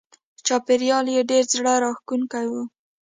[0.45, 2.53] چاپېریال یې ډېر زړه راښکونکی و.